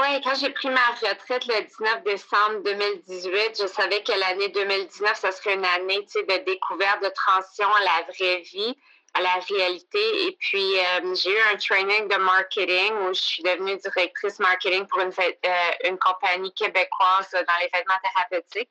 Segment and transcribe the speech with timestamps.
[0.00, 5.18] Oui, quand j'ai pris ma retraite le 19 décembre 2018, je savais que l'année 2019,
[5.18, 8.76] ça serait une année de découverte, de transition à la vraie vie,
[9.14, 10.26] à la réalité.
[10.28, 14.86] Et puis, euh, j'ai eu un training de marketing où je suis devenue directrice marketing
[14.86, 18.70] pour une, euh, une compagnie québécoise dans les vêtements thérapeutiques.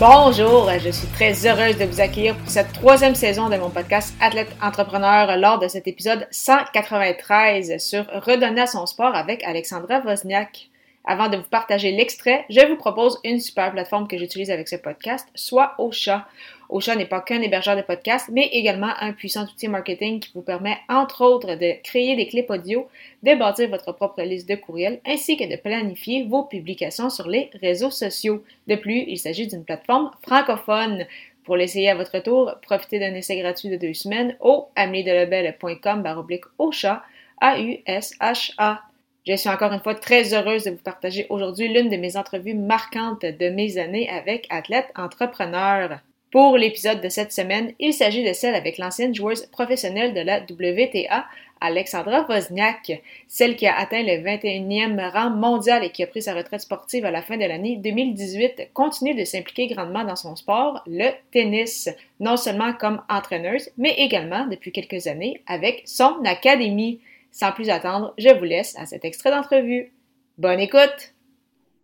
[0.00, 4.14] Bonjour, je suis très heureuse de vous accueillir pour cette troisième saison de mon podcast
[4.18, 10.70] Athlète Entrepreneur lors de cet épisode 193 sur Redonner à son sport avec Alexandra Wozniak.
[11.04, 14.76] Avant de vous partager l'extrait, je vous propose une super plateforme que j'utilise avec ce
[14.76, 16.26] podcast, soit Ocha.
[16.70, 20.42] Ocha n'est pas qu'un hébergeur de podcasts, mais également un puissant outil marketing qui vous
[20.42, 22.88] permet, entre autres, de créer des clips audio,
[23.24, 27.50] de bâtir votre propre liste de courriels, ainsi que de planifier vos publications sur les
[27.60, 28.44] réseaux sociaux.
[28.68, 31.06] De plus, il s'agit d'une plateforme francophone.
[31.44, 36.44] Pour l'essayer à votre tour, profitez d'un essai gratuit de deux semaines au ameliedelebel.com baroblique
[36.58, 37.02] Ocha,
[37.40, 38.82] A-U-S-H-A.
[39.26, 42.54] Je suis encore une fois très heureuse de vous partager aujourd'hui l'une de mes entrevues
[42.54, 46.00] marquantes de mes années avec athlètes entrepreneurs.
[46.30, 50.40] Pour l'épisode de cette semaine, il s'agit de celle avec l'ancienne joueuse professionnelle de la
[50.40, 51.26] WTA,
[51.60, 56.34] Alexandra Wozniak, celle qui a atteint le 21e rang mondial et qui a pris sa
[56.34, 60.82] retraite sportive à la fin de l'année 2018, continue de s'impliquer grandement dans son sport,
[60.86, 61.88] le tennis,
[62.20, 67.00] non seulement comme entraîneuse, mais également depuis quelques années avec son académie.
[67.32, 69.92] Sans plus attendre, je vous laisse à cet extrait d'entrevue.
[70.38, 71.12] Bonne écoute!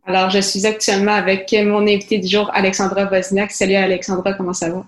[0.09, 3.51] Alors, je suis actuellement avec mon invité du jour, Alexandra Wozniak.
[3.51, 4.87] Salut Alexandra, comment ça va?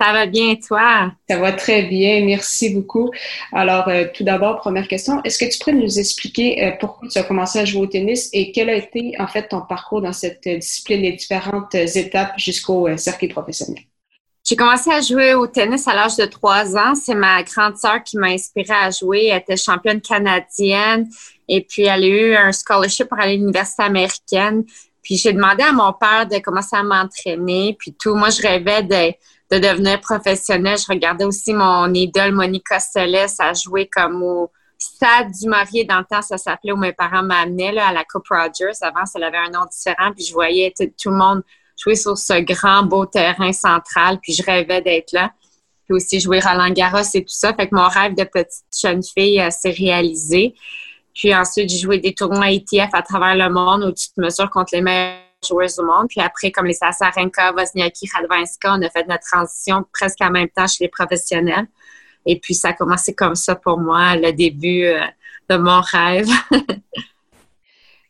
[0.00, 1.12] Ça va bien, toi?
[1.28, 3.10] Ça va très bien, merci beaucoup.
[3.52, 7.18] Alors, euh, tout d'abord, première question, est-ce que tu pourrais nous expliquer euh, pourquoi tu
[7.18, 10.14] as commencé à jouer au tennis et quel a été en fait ton parcours dans
[10.14, 13.84] cette discipline, les différentes étapes jusqu'au euh, circuit professionnel?
[14.46, 16.94] J'ai commencé à jouer au tennis à l'âge de trois ans.
[16.94, 19.26] C'est ma grande sœur qui m'a inspirée à jouer.
[19.26, 21.08] Elle était championne canadienne
[21.48, 24.64] et puis elle a eu un scholarship pour aller à l'université américaine.
[25.02, 28.14] Puis j'ai demandé à mon père de commencer à m'entraîner, puis tout.
[28.14, 30.78] Moi, je rêvais de, de devenir professionnelle.
[30.78, 34.50] Je regardais aussi mon idole Monica Seles à jouer comme au
[34.84, 38.28] Stade du Marié dans le temps, ça s'appelait où mes parents m'amenaient à la Coupe
[38.28, 38.76] Rogers.
[38.82, 41.42] Avant, ça avait un nom différent, puis je voyais tout le monde
[41.82, 45.32] jouer sur ce grand beau terrain central, puis je rêvais d'être là.
[45.84, 47.52] Puis aussi jouer Roland Garros et tout ça.
[47.54, 50.54] Fait que mon rêve de petite jeune fille euh, s'est réalisé.
[51.14, 54.50] Puis ensuite, j'ai joué des tournois ITF à travers le monde où tu te mesures
[54.50, 56.08] contre les meilleurs joueurs du monde.
[56.08, 60.48] Puis après, comme les Sasarenka, Wozniacki, Radwanska, on a fait notre transition presque en même
[60.48, 61.66] temps chez les professionnels.
[62.26, 65.00] Et puis, ça a commencé comme ça pour moi, le début euh,
[65.50, 66.28] de mon rêve.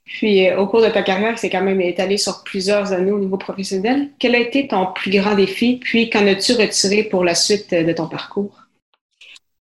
[0.05, 3.19] Puis, euh, au cours de ta carrière, c'est quand même étalé sur plusieurs années au
[3.19, 4.11] niveau professionnel.
[4.21, 5.81] Quel a été ton plus grand défi?
[5.83, 8.64] Puis, qu'en as-tu retiré pour la suite de ton parcours?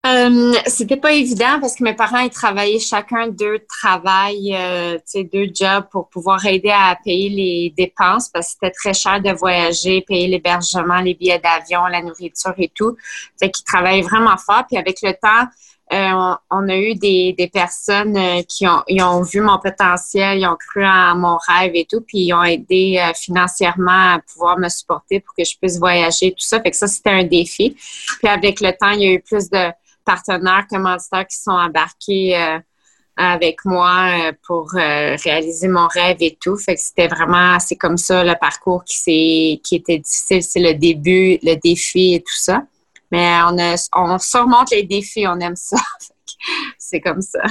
[0.08, 5.50] Euh, c'était pas évident parce que mes parents ils travaillaient chacun deux travail, euh, deux
[5.54, 10.00] jobs pour pouvoir aider à payer les dépenses parce que c'était très cher de voyager,
[10.08, 12.96] payer l'hébergement, les billets d'avion, la nourriture et tout.
[13.38, 14.64] Fait qu'ils travaillaient vraiment fort.
[14.70, 15.50] Puis avec le temps,
[15.92, 20.38] euh, on, a eu des, des personnes euh, qui ont, ils ont vu mon potentiel,
[20.38, 24.20] ils ont cru en mon rêve et tout, puis ils ont aidé euh, financièrement à
[24.32, 26.62] pouvoir me supporter pour que je puisse voyager, tout ça.
[26.62, 27.76] Fait que ça, c'était un défi.
[28.20, 29.72] Puis avec le temps, il y a eu plus de
[30.06, 32.60] partenaires commanditaires qui sont embarqués
[33.16, 36.58] avec moi pour réaliser mon rêve et tout.
[36.58, 40.44] Fait que c'était vraiment, c'est comme ça le parcours qui, qui était difficile.
[40.44, 42.64] C'est le début, le défi et tout ça.
[43.12, 43.40] Mais
[43.96, 45.78] on surmonte les défis, on aime ça.
[46.78, 47.42] C'est comme ça.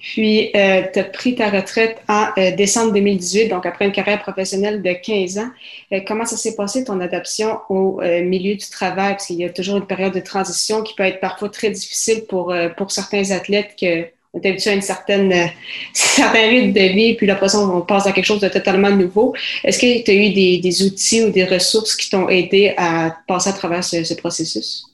[0.00, 4.20] Puis, euh, tu as pris ta retraite en euh, décembre 2018, donc après une carrière
[4.22, 5.50] professionnelle de 15 ans.
[5.92, 9.12] Euh, comment ça s'est passé, ton adaptation au milieu du travail?
[9.12, 12.24] Parce qu'il y a toujours une période de transition qui peut être parfois très difficile
[12.28, 15.46] pour, pour certains athlètes que on est habitué à une certaine, euh,
[15.92, 19.34] certain rythme de vie, puis l'impression on passe à quelque chose de totalement nouveau.
[19.64, 23.16] Est-ce que tu as eu des, des, outils ou des ressources qui t'ont aidé à
[23.26, 24.89] passer à travers ce, ce processus?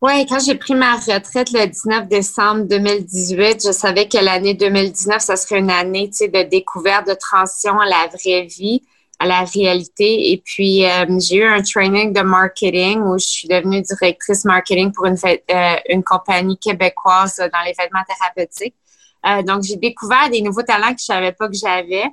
[0.00, 5.20] Oui, quand j'ai pris ma retraite le 19 décembre 2018, je savais que l'année 2019,
[5.20, 8.82] ça serait une année de découverte, de transition à la vraie vie
[9.18, 10.30] à la réalité.
[10.30, 14.92] Et puis, euh, j'ai eu un training de marketing où je suis devenue directrice marketing
[14.92, 18.76] pour une, euh, une compagnie québécoise dans les vêtements thérapeutiques.
[19.44, 22.04] donc, j'ai découvert des nouveaux talents que je savais pas que j'avais.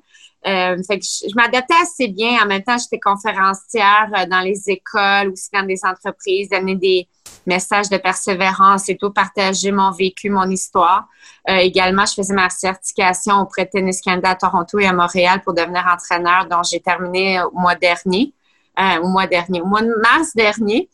[0.48, 2.38] Euh, fait que je, m'adaptais assez bien.
[2.44, 7.08] En même temps, j'étais conférencière euh, dans les écoles, aussi dans des entreprises, donner des
[7.48, 11.08] messages de persévérance et tout, partager mon vécu, mon histoire.
[11.50, 15.42] Euh, également, je faisais ma certification auprès de Tennis Canada à Toronto et à Montréal
[15.44, 18.34] pour devenir entraîneur, dont j'ai terminé au mois dernier,
[18.80, 20.90] euh, au mois dernier, au mois de mars dernier.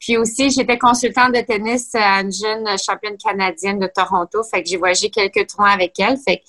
[0.00, 4.42] Puis aussi, j'étais consultante de tennis à une jeune championne canadienne de Toronto.
[4.44, 6.16] Fait que j'ai voyagé quelques tournois avec elle.
[6.18, 6.42] Fait que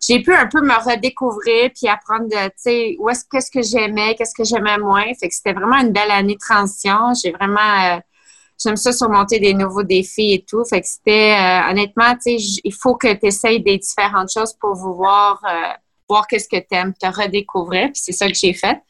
[0.00, 3.62] j'ai pu un peu me redécouvrir puis apprendre de, tu sais, où est-ce qu'est-ce que
[3.62, 5.06] j'aimais, qu'est-ce que j'aimais moins.
[5.18, 7.14] Fait que c'était vraiment une belle année de transition.
[7.20, 7.98] J'ai vraiment, euh,
[8.62, 10.64] j'aime ça surmonter des nouveaux défis et tout.
[10.64, 14.54] Fait que c'était, euh, honnêtement, tu sais, il faut que tu essayes des différentes choses
[14.60, 15.72] pour vous voir, euh,
[16.08, 17.86] voir qu'est-ce que tu aimes, te redécouvrir.
[17.92, 18.80] Puis c'est ça que j'ai fait.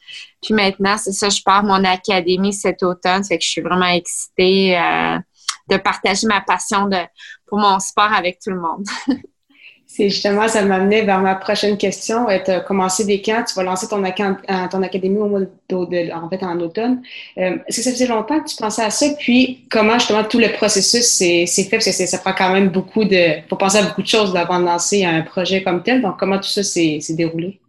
[0.41, 3.23] Puis maintenant, c'est ça, je pars mon académie cet automne.
[3.23, 4.79] Fait que je suis vraiment excitée
[5.69, 6.97] de partager ma passion de,
[7.45, 8.85] pour mon sport avec tout le monde.
[9.91, 12.27] C'est justement, ça m'amenait vers ma prochaine question.
[12.45, 15.39] Tu as commencé des camps, tu vas lancer ton, euh, académie au mois
[15.71, 17.01] en fait, en automne.
[17.39, 19.07] Euh, est-ce que ça faisait longtemps que tu pensais à ça?
[19.17, 21.77] Puis, comment justement tout le processus s'est fait?
[21.77, 23.41] Parce que ça prend quand même beaucoup de...
[23.49, 26.03] faut penser à beaucoup de choses avant de lancer un projet comme tel.
[26.03, 27.59] Donc, comment tout ça s'est déroulé?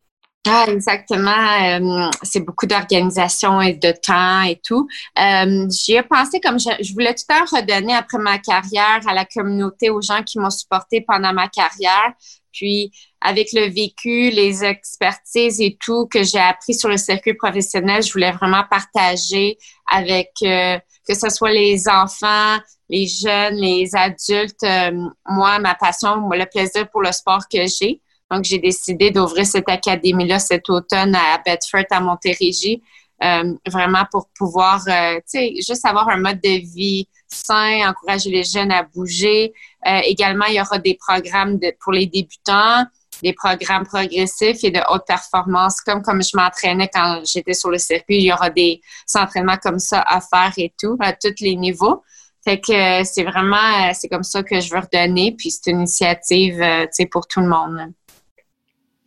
[0.46, 1.30] Ah, exactement.
[1.30, 4.88] Euh, c'est beaucoup d'organisation et de temps et tout.
[5.18, 9.26] Euh, J'y ai pensé comme je, voulais tout à redonner après ma carrière à la
[9.26, 12.14] communauté, aux gens qui m'ont supporté pendant ma carrière.
[12.52, 12.90] Puis,
[13.20, 18.10] avec le vécu, les expertises et tout que j'ai appris sur le circuit professionnel, je
[18.10, 19.58] voulais vraiment partager
[19.90, 22.56] avec euh, que ce soit les enfants,
[22.88, 24.90] les jeunes, les adultes, euh,
[25.28, 28.00] moi, ma passion, le plaisir pour le sport que j'ai.
[28.30, 32.82] Donc, j'ai décidé d'ouvrir cette académie-là cet automne à Bedford, à Montérégie,
[33.22, 38.30] euh, vraiment pour pouvoir, euh, tu sais, juste avoir un mode de vie sain, encourager
[38.30, 39.52] les jeunes à bouger.
[39.86, 42.84] Euh, également, il y aura des programmes de, pour les débutants,
[43.22, 47.76] des programmes progressifs et de haute performance, comme comme je m'entraînais quand j'étais sur le
[47.76, 48.16] circuit.
[48.16, 48.80] Il y aura des
[49.14, 52.02] entraînements comme ça à faire et tout, à tous les niveaux.
[52.42, 55.34] Fait que c'est vraiment, c'est comme ça que je veux redonner.
[55.36, 57.92] Puis c'est une initiative, tu sais, pour tout le monde.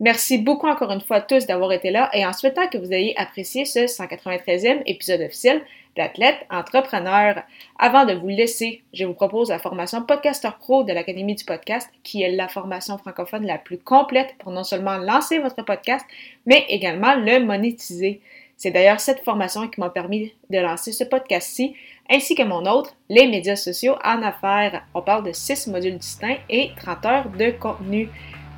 [0.04, 2.92] Merci beaucoup encore une fois à tous d'avoir été là et en souhaitant que vous
[2.92, 5.62] ayez apprécié ce 193e épisode officiel
[5.96, 7.42] d'Athlète Entrepreneur.
[7.80, 11.90] Avant de vous laisser, je vous propose la formation Podcaster Pro de l'Académie du podcast,
[12.04, 16.06] qui est la formation francophone la plus complète pour non seulement lancer votre podcast,
[16.46, 18.20] mais également le monétiser.
[18.58, 21.76] C'est d'ailleurs cette formation qui m'a permis de lancer ce podcast-ci,
[22.10, 24.84] ainsi que mon autre, les médias sociaux en affaires.
[24.94, 28.10] On parle de 6 modules distincts et 30 heures de contenu.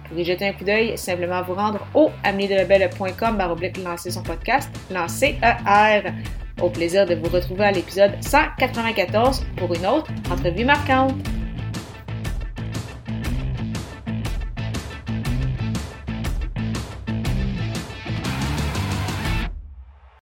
[0.07, 2.11] Pour y jeter un coup d'œil, simplement vous rendre au
[3.37, 6.11] baroblique lancer son podcast, lancer ER.
[6.61, 11.15] Au plaisir de vous retrouver à l'épisode 194 pour une autre entrevue marquante.